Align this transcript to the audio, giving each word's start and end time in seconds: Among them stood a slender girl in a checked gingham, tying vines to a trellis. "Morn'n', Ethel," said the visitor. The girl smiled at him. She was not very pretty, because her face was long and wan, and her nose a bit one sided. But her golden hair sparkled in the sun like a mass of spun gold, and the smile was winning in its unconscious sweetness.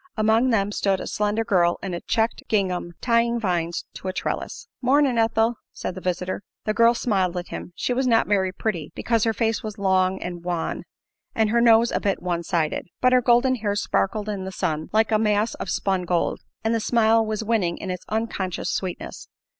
Among 0.17 0.49
them 0.49 0.71
stood 0.71 0.99
a 0.99 1.05
slender 1.05 1.45
girl 1.45 1.77
in 1.83 1.93
a 1.93 2.01
checked 2.01 2.41
gingham, 2.47 2.93
tying 3.01 3.39
vines 3.39 3.85
to 3.93 4.07
a 4.07 4.13
trellis. 4.13 4.67
"Morn'n', 4.81 5.19
Ethel," 5.19 5.57
said 5.73 5.93
the 5.93 6.01
visitor. 6.01 6.41
The 6.65 6.73
girl 6.73 6.95
smiled 6.95 7.37
at 7.37 7.49
him. 7.49 7.71
She 7.75 7.93
was 7.93 8.07
not 8.07 8.25
very 8.25 8.51
pretty, 8.51 8.91
because 8.95 9.25
her 9.25 9.31
face 9.33 9.61
was 9.61 9.77
long 9.77 10.19
and 10.19 10.43
wan, 10.43 10.85
and 11.35 11.51
her 11.51 11.61
nose 11.61 11.91
a 11.91 11.99
bit 11.99 12.19
one 12.19 12.41
sided. 12.41 12.87
But 12.99 13.13
her 13.13 13.21
golden 13.21 13.57
hair 13.57 13.75
sparkled 13.75 14.27
in 14.27 14.43
the 14.43 14.51
sun 14.51 14.89
like 14.91 15.11
a 15.11 15.19
mass 15.19 15.53
of 15.53 15.69
spun 15.69 16.05
gold, 16.05 16.39
and 16.63 16.73
the 16.73 16.79
smile 16.79 17.23
was 17.23 17.43
winning 17.43 17.77
in 17.77 17.91
its 17.91 18.05
unconscious 18.09 18.71
sweetness. 18.71 19.27